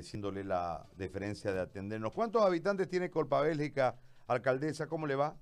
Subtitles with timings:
[0.00, 2.12] agradeciéndole la deferencia de atendernos.
[2.14, 3.96] ¿Cuántos habitantes tiene Colpa Bélgica,
[4.28, 4.86] alcaldesa?
[4.88, 5.36] ¿Cómo le va?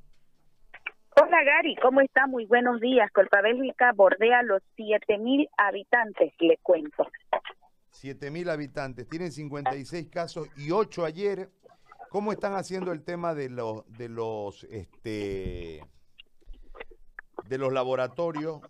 [1.20, 2.26] Hola Gary, ¿cómo está?
[2.26, 3.08] Muy buenos días.
[3.12, 7.06] Colpa Bélgica bordea los 7.000 habitantes, le cuento.
[7.92, 11.51] 7.000 habitantes, tienen 56 casos y 8 ayer.
[12.11, 15.85] ¿Cómo están haciendo el tema de los de los este
[17.45, 18.61] de los laboratorios,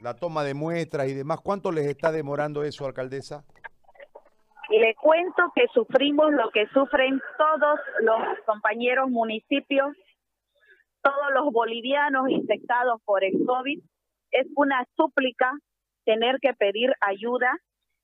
[0.00, 1.40] la toma de muestras y demás?
[1.42, 3.44] ¿Cuánto les está demorando eso, alcaldesa?
[4.70, 9.96] Le cuento que sufrimos lo que sufren todos los compañeros municipios,
[11.02, 13.82] todos los bolivianos infectados por el COVID.
[14.30, 15.52] Es una súplica
[16.04, 17.52] tener que pedir ayuda.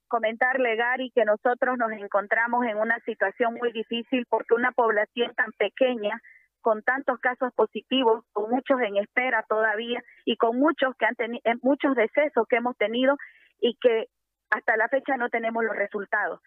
[0.09, 5.51] Comentarle, Gary, que nosotros nos encontramos en una situación muy difícil porque una población tan
[5.53, 6.19] pequeña,
[6.59, 11.41] con tantos casos positivos, con muchos en espera todavía y con muchos que han tenido
[11.61, 13.15] muchos decesos que hemos tenido
[13.61, 14.07] y que
[14.49, 16.41] hasta la fecha no tenemos los resultados.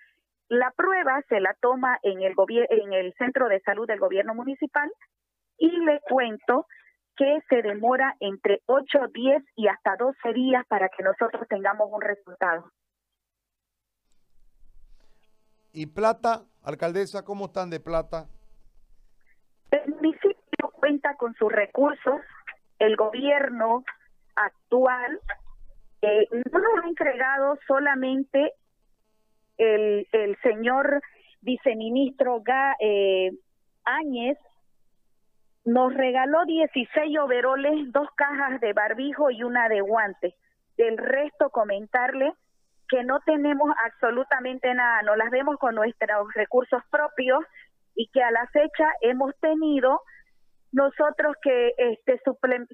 [0.49, 2.35] La prueba se la toma en el,
[2.71, 4.91] en el centro de salud del gobierno municipal
[5.59, 6.67] y le cuento
[7.17, 12.01] que se demora entre 8, 10 y hasta 12 días para que nosotros tengamos un
[12.01, 12.71] resultado.
[15.73, 18.27] ¿Y plata, alcaldesa, cómo están de plata?
[19.71, 22.21] El municipio cuenta con sus recursos,
[22.79, 23.85] el gobierno
[24.35, 25.21] actual
[26.03, 28.53] eh, no nos ha entregado solamente
[29.59, 31.03] el, el señor
[31.43, 33.31] viceministro Ga, eh,
[33.85, 34.39] Áñez
[35.65, 40.35] nos regaló 16 overoles, dos cajas de barbijo y una de guantes.
[40.77, 42.33] Del resto, comentarle
[42.89, 47.45] que no tenemos absolutamente nada, no las vemos con nuestros recursos propios
[47.95, 50.01] y que a la fecha hemos tenido
[50.73, 52.21] nosotros que este,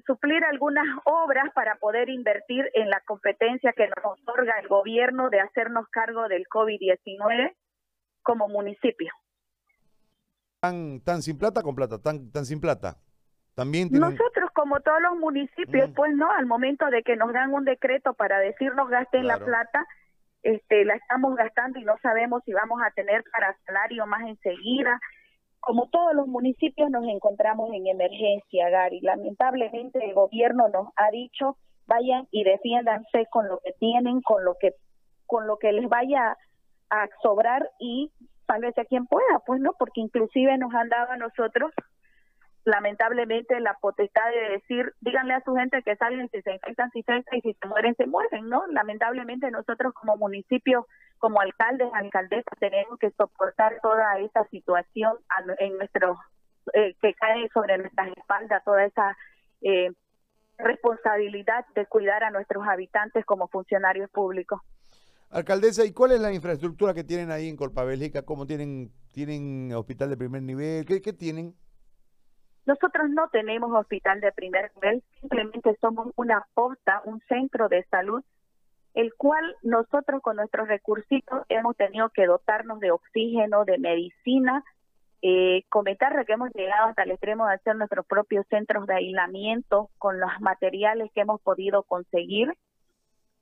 [0.05, 5.39] suplir algunas obras para poder invertir en la competencia que nos otorga el gobierno de
[5.39, 7.55] hacernos cargo del COVID-19
[8.21, 9.11] como municipio.
[10.59, 12.01] ¿Tan, ¿Tan sin plata con plata?
[12.01, 12.97] ¿Tan, tan sin plata?
[13.55, 15.93] También Nosotros, como todos los municipios, mm.
[15.93, 19.87] pues no, al momento de que nos dan un decreto para decirnos gasten la plata,
[20.43, 24.99] este, la estamos gastando y no sabemos si vamos a tener para salario más enseguida
[25.67, 29.01] como todos los municipios nos encontramos en emergencia, Gary.
[29.01, 31.57] Lamentablemente el gobierno nos ha dicho
[31.87, 34.75] vayan y defiéndanse con lo que tienen, con lo que
[35.25, 36.37] con lo que les vaya
[36.89, 38.13] a sobrar y
[38.47, 41.73] sálvese a quien pueda, pues no, porque inclusive nos han dado a nosotros
[42.63, 47.03] lamentablemente la potestad de decir, díganle a su gente que salgan si se infectan, si
[47.03, 48.65] se y si se mueren, se mueren, ¿no?
[48.67, 50.87] Lamentablemente nosotros como municipio,
[51.19, 55.17] como alcaldes, alcaldesas, tenemos que soportar toda esa situación
[55.59, 56.17] en nuestro,
[56.73, 59.17] eh, que cae sobre nuestras espaldas, toda esa
[59.61, 59.91] eh,
[60.57, 64.61] responsabilidad de cuidar a nuestros habitantes como funcionarios públicos.
[65.29, 68.23] Alcaldesa, ¿y cuál es la infraestructura que tienen ahí en Colpabélica?
[68.23, 70.85] ¿Cómo tienen, tienen hospital de primer nivel?
[70.85, 71.53] ¿Qué, qué tienen?
[72.65, 78.21] Nosotros no tenemos hospital de primer nivel, simplemente somos una posta, un centro de salud,
[78.97, 81.05] el cual nosotros con nuestros recursos
[81.49, 84.63] hemos tenido que dotarnos de oxígeno, de medicina,
[85.21, 89.91] eh, comentar que hemos llegado hasta el extremo de hacer nuestros propios centros de aislamiento
[89.99, 92.51] con los materiales que hemos podido conseguir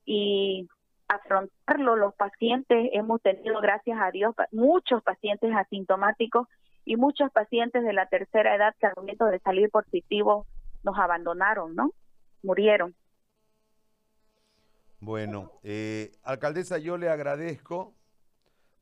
[0.04, 0.68] y
[1.08, 6.50] afrontarlo los pacientes hemos tenido gracias a Dios muchos pacientes asintomáticos
[6.84, 10.48] y muchos pacientes de la tercera edad que al momento de salir positivo
[10.84, 11.92] nos abandonaron, ¿no?
[12.44, 12.94] Murieron.
[15.00, 17.94] Bueno, eh, alcaldesa, yo le agradezco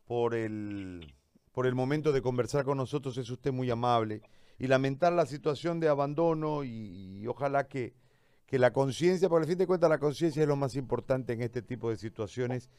[0.06, 1.14] por el,
[1.52, 4.22] por el momento de conversar con nosotros, es usted muy amable,
[4.60, 7.94] y lamentar la situación de abandono y, ojalá que,
[8.46, 11.42] que la conciencia, porque al fin de cuentas la conciencia es lo más importante en
[11.42, 12.70] este tipo de situaciones,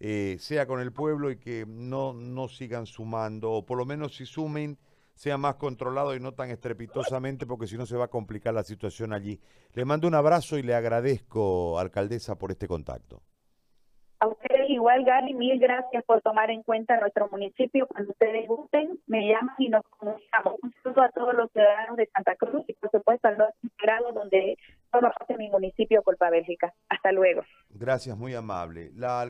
[0.00, 4.16] eh, sea con el pueblo y que no, no sigan sumando, o por lo menos
[4.16, 4.78] si sumen,
[5.14, 8.64] sea más controlado y no tan estrepitosamente, porque si no se va a complicar la
[8.64, 9.40] situación allí.
[9.72, 13.22] Le mando un abrazo y le agradezco, alcaldesa, por este contacto.
[14.20, 17.86] A ustedes igual, Gary, mil gracias por tomar en cuenta nuestro municipio.
[17.86, 20.54] Cuando ustedes gusten, me llaman y nos comunicamos.
[20.62, 23.36] Un saludo a todos los ciudadanos de Santa Cruz y, por supuesto, al
[23.82, 24.56] grado donde
[24.90, 26.72] forma parte mi municipio, Colpa Bélgica.
[26.88, 27.42] Hasta luego.
[27.68, 28.92] Gracias, muy amable.
[28.94, 29.20] La